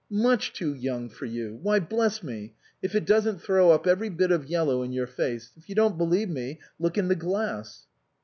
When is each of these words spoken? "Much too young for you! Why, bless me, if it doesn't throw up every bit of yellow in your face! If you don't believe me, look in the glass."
"Much 0.29 0.51
too 0.51 0.73
young 0.73 1.09
for 1.09 1.27
you! 1.27 1.59
Why, 1.61 1.79
bless 1.79 2.23
me, 2.23 2.55
if 2.81 2.95
it 2.95 3.05
doesn't 3.05 3.37
throw 3.39 3.69
up 3.69 3.85
every 3.85 4.09
bit 4.09 4.31
of 4.31 4.47
yellow 4.49 4.81
in 4.81 4.91
your 4.91 5.05
face! 5.05 5.51
If 5.55 5.69
you 5.69 5.75
don't 5.75 5.95
believe 5.95 6.27
me, 6.27 6.59
look 6.79 6.97
in 6.97 7.07
the 7.07 7.13
glass." 7.13 7.85